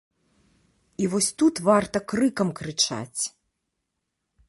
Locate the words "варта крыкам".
1.69-2.49